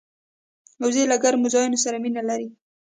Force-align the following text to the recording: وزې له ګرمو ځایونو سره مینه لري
وزې 0.83 1.03
له 1.11 1.17
ګرمو 1.23 1.47
ځایونو 1.55 1.77
سره 1.83 1.97
مینه 2.03 2.21
لري 2.29 2.47